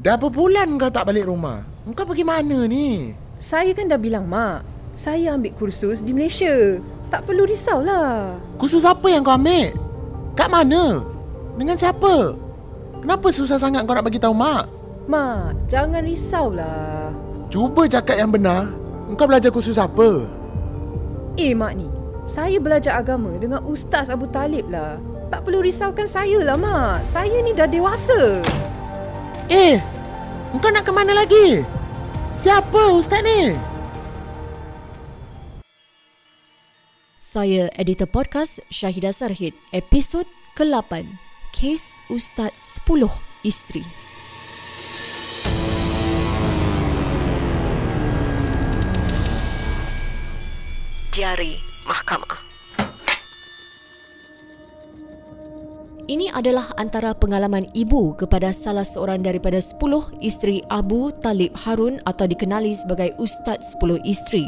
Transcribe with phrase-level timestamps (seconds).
[0.00, 1.60] Dah berbulan kau tak balik rumah.
[1.92, 3.12] Kau pergi mana ni?
[3.36, 4.64] Saya kan dah bilang mak,
[4.96, 6.80] saya ambil kursus di Malaysia.
[7.12, 8.32] Tak perlu risaulah.
[8.56, 9.76] Kursus apa yang kau ambil?
[10.32, 11.04] Kat mana?
[11.60, 12.32] Dengan siapa?
[13.04, 14.72] Kenapa susah sangat kau nak bagi tahu mak?
[15.04, 17.12] Mak, jangan risaulah.
[17.52, 18.72] Cuba cakap yang benar.
[19.20, 20.24] Kau belajar kursus apa?
[21.36, 21.92] Eh mak ni,
[22.24, 24.96] saya belajar agama dengan Ustaz Abu Talib lah.
[25.28, 27.04] Tak perlu risaukan saya lah mak.
[27.04, 28.40] Saya ni dah dewasa.
[29.50, 29.82] Eh,
[30.62, 31.66] kau nak ke mana lagi?
[32.38, 33.58] Siapa ustaz ni?
[37.18, 40.22] Saya editor podcast Syahidah Sarhid, episod
[40.54, 41.02] ke-8,
[41.50, 42.54] Kes Ustaz
[42.86, 43.10] 10
[43.42, 43.82] Isteri.
[51.10, 51.58] Diari
[51.90, 52.49] Mahkamah
[56.10, 59.78] Ini adalah antara pengalaman ibu kepada salah seorang daripada 10
[60.18, 64.42] isteri Abu Talib Harun atau dikenali sebagai Ustaz 10 Isteri.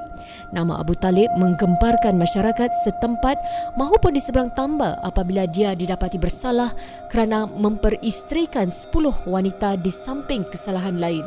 [0.50, 3.38] Nama Abu Talib menggemparkan masyarakat setempat
[3.78, 6.74] mahupun di seberang tambah apabila dia didapati bersalah
[7.14, 11.22] kerana memperistrikan 10 wanita di samping kesalahan lain.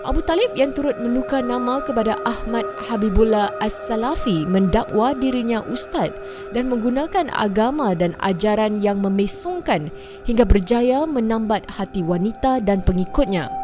[0.00, 6.08] Abu Talib yang turut menukar nama kepada Ahmad Habibullah As-Salafi mendakwa dirinya ustaz
[6.56, 9.92] dan menggunakan agama dan ajaran yang memesongkan
[10.24, 13.59] hingga berjaya menambat hati wanita dan pengikutnya.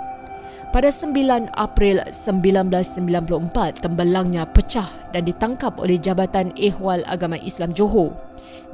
[0.75, 8.19] Pada 9 April 1994, tembelangnya pecah dan ditangkap oleh Jabatan Ehwal Agama Islam Johor.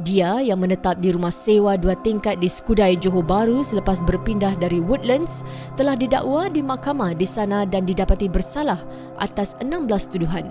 [0.01, 4.81] Dia yang menetap di rumah sewa dua tingkat di Skudai Johor Bahru selepas berpindah dari
[4.81, 5.45] Woodlands
[5.77, 8.81] telah didakwa di mahkamah di sana dan didapati bersalah
[9.21, 10.49] atas 16 tuduhan.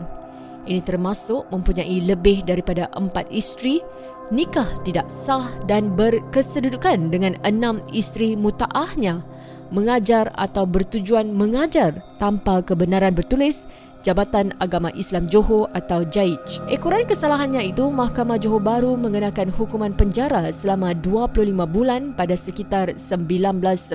[0.69, 3.81] Ini termasuk mempunyai lebih daripada empat isteri,
[4.30, 9.25] nikah tidak sah dan berkesedudukan dengan enam isteri mutaahnya,
[9.72, 13.66] mengajar atau bertujuan mengajar tanpa kebenaran bertulis
[14.02, 16.66] Jabatan Agama Islam Johor atau JAIJ.
[16.73, 23.94] Ekoran kesalahannya itu, Mahkamah Johor Bahru mengenakan hukuman penjara selama 25 bulan pada sekitar 1995.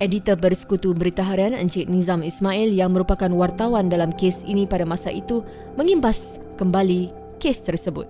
[0.00, 5.12] Editor bersekutu Berita Harian Encik Nizam Ismail yang merupakan wartawan dalam kes ini pada masa
[5.12, 5.44] itu
[5.76, 8.08] mengimbas kembali kes tersebut.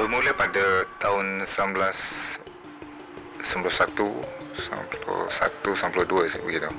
[0.00, 5.28] Bermula pada tahun 1991, 91,
[5.62, 6.70] 92 begitu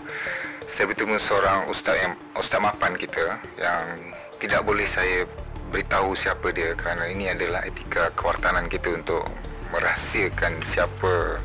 [0.67, 5.23] saya bertemu seorang ustaz yang ustaz mapan kita yang tidak boleh saya
[5.71, 9.23] beritahu siapa dia kerana ini adalah etika kewartanan kita untuk
[9.71, 11.39] merahsiakan siapa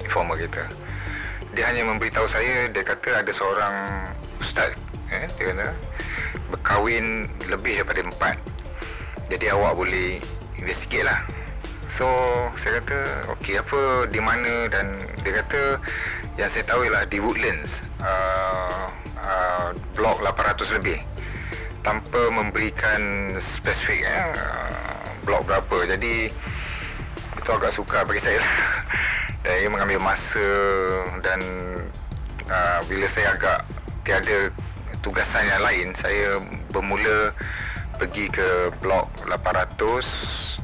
[0.00, 0.64] informer kita.
[1.56, 3.74] Dia hanya memberitahu saya dia kata ada seorang
[4.40, 4.76] ustaz
[5.08, 5.68] eh dia kata
[6.52, 8.36] berkahwin lebih daripada empat.
[9.32, 10.20] Jadi awak boleh
[10.60, 11.24] investigate lah.
[11.92, 12.06] So
[12.58, 15.78] saya kata okey apa di mana dan dia kata
[16.36, 21.00] yang saya tahu ialah di Woodlands uh, uh, blok 800 lebih
[21.86, 26.34] tanpa memberikan spesifik ya, uh, blok berapa jadi
[27.36, 28.54] itu agak suka bagi saya lah.
[29.46, 30.48] dan ia mengambil masa
[31.22, 31.40] dan
[32.50, 33.62] uh, bila saya agak
[34.02, 34.50] tiada
[35.00, 36.34] tugasan yang lain saya
[36.74, 37.30] bermula
[37.96, 40.55] pergi ke blok 800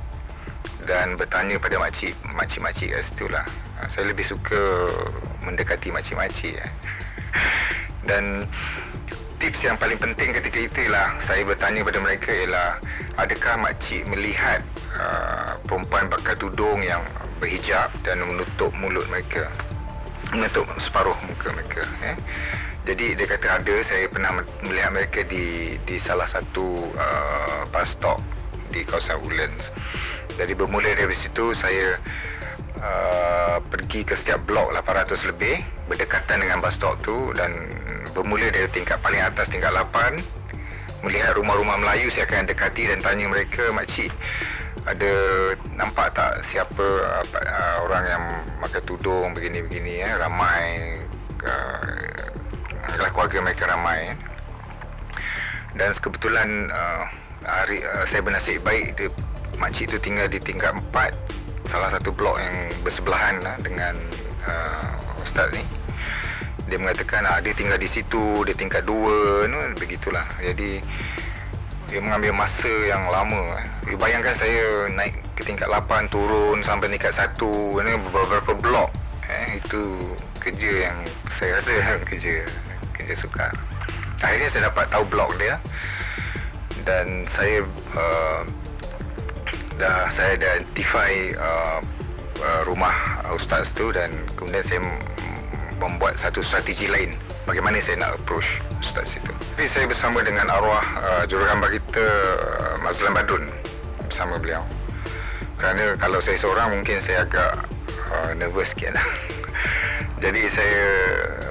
[0.84, 3.46] dan bertanya pada makcik makcik-makcik kat situ lah
[3.82, 4.86] Ah, saya lebih suka
[5.42, 6.70] mendekati makcik-makcik eh.
[8.08, 8.46] dan
[9.42, 12.78] tips yang paling penting ketika itu ialah saya bertanya pada mereka ialah
[13.18, 14.62] adakah makcik melihat
[14.94, 17.02] uh, perempuan pakai tudung yang
[17.42, 19.50] berhijab dan menutup mulut mereka
[20.30, 22.14] menutup separuh muka mereka eh.
[22.86, 28.22] jadi dia kata ada saya pernah melihat mereka di di salah satu uh, bus stop
[28.72, 29.68] di kawasan Woodlands
[30.40, 32.00] jadi bermula dari situ saya
[32.82, 37.70] Uh, pergi ke setiap blok 800 lebih berdekatan dengan bus stop tu dan
[38.10, 40.18] bermula dari tingkat paling atas tingkat 8
[41.06, 44.10] melihat rumah-rumah Melayu saya akan dekati dan tanya mereka makcik
[44.82, 45.14] ada
[45.78, 48.24] nampak tak siapa uh, orang yang
[48.66, 50.98] pakai tudung begini-begini ya ramai
[51.46, 54.14] uh, keluarga mereka ramai ya.
[55.78, 57.06] dan kebetulan uh,
[57.46, 59.08] hari uh, saya bernasib baik dia,
[59.58, 61.14] makcik tu tinggal di tingkat 4
[61.66, 63.94] salah satu blok yang bersebelahan lah dengan
[64.46, 65.62] uh, ustaz ni.
[66.70, 70.24] Dia mengatakan ah, dia tinggal di situ dia tingkat dua no, begitulah.
[70.40, 70.80] Jadi
[71.92, 73.60] dia mengambil masa yang lama.
[73.90, 73.96] Eh.
[74.00, 77.36] bayangkan saya naik ke tingkat 8 turun sampai tingkat 1
[77.84, 78.88] ni beberapa blok.
[79.28, 80.00] Eh, itu
[80.42, 80.96] kerja yang
[81.38, 81.72] saya rasa
[82.08, 82.42] kerja
[82.96, 83.46] kerja suka
[84.22, 85.58] akhirnya saya dapat tahu blok dia
[86.82, 87.62] dan saya
[87.94, 88.42] uh,
[89.78, 91.78] dah saya identify uh,
[92.42, 92.94] uh, rumah
[93.32, 94.80] ustaz tu dan kemudian saya
[95.80, 97.14] membuat satu strategi lain
[97.46, 99.32] bagaimana saya nak approach ustaz itu.
[99.58, 103.50] Jadi saya bersama dengan arwah uh, jurugambar kita uh, Mazlan Badun
[104.06, 104.62] bersama beliau.
[105.58, 107.66] Kerana kalau saya seorang mungkin saya agak
[108.10, 108.94] uh, nervous sikit.
[110.22, 110.86] Jadi saya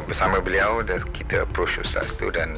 [0.07, 2.55] bersama beliau dan kita approach ustaz tu dan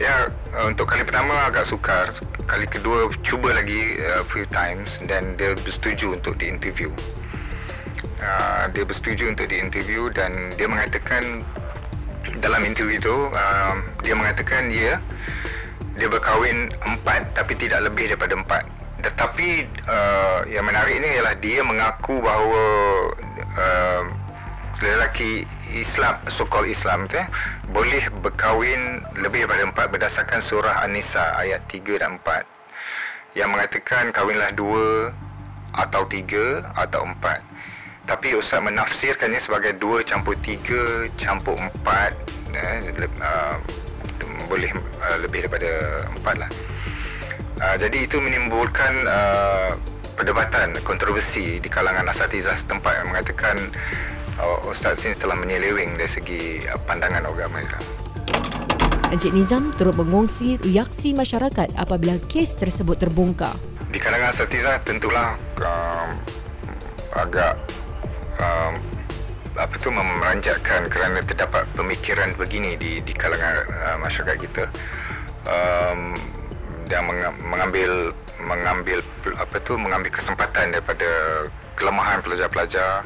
[0.00, 2.08] ya uh, untuk kali pertama agak sukar.
[2.48, 6.88] Kali kedua cuba lagi a uh, few times dan dia bersetuju untuk diinterview.
[8.16, 11.44] Uh, dia bersetuju untuk diinterview dan dia mengatakan
[12.40, 14.96] dalam interview itu uh, dia mengatakan ya
[16.00, 18.64] dia berkahwin empat tapi tidak lebih daripada empat
[19.00, 22.64] tetapi uh, yang menarik ini ialah dia mengaku bahawa
[24.80, 27.28] lelaki Islam so-called Islam tu eh,
[27.70, 32.48] boleh berkahwin lebih daripada empat berdasarkan surah An-Nisa ayat tiga dan empat.
[33.36, 35.14] Yang mengatakan kahwinlah dua
[35.76, 37.44] atau tiga atau empat.
[38.08, 42.16] Tapi Ustaz menafsirkannya sebagai dua campur tiga campur empat
[42.56, 42.90] eh,
[43.22, 43.56] uh,
[44.50, 45.70] boleh uh, lebih daripada
[46.10, 46.50] empat lah.
[47.60, 49.78] Uh, jadi itu menimbulkan uh,
[50.18, 53.56] perdebatan kontroversi di kalangan asatizah setempat yang mengatakan
[54.70, 57.84] Ustaz Sin telah menyeleweng dari segi uh, pandangan agama Islam.
[59.10, 63.58] Encik Nizam turut mengongsi reaksi masyarakat apabila kes tersebut terbongkar.
[63.90, 66.14] Di kalangan asatizah tentulah uh,
[67.18, 67.58] agak
[68.38, 68.78] um,
[69.58, 74.64] apa tu memeranjatkan kerana terdapat pemikiran begini di di kalangan uh, masyarakat kita
[75.50, 76.14] um,
[76.86, 77.02] dan
[77.42, 79.02] mengambil mengambil
[79.34, 81.10] apa tu mengambil kesempatan daripada
[81.74, 83.02] kelemahan pelajar-pelajar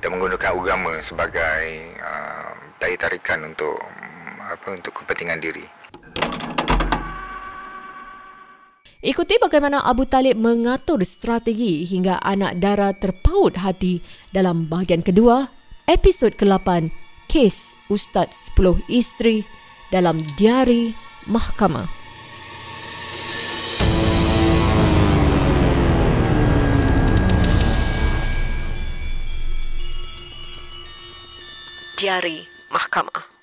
[0.00, 1.64] dan menggunakan agama sebagai
[2.00, 3.76] uh, daya tarikan untuk
[4.40, 5.64] apa untuk kepentingan diri.
[9.00, 15.48] Ikuti bagaimana Abu Talib mengatur strategi hingga anak dara terpaut hati dalam bahagian kedua,
[15.88, 16.92] episod ke-8,
[17.24, 19.40] Kes Ustaz 10 Isteri
[19.88, 20.92] dalam Diari
[21.24, 21.99] Mahkamah.
[32.00, 33.39] Diari Mahkamah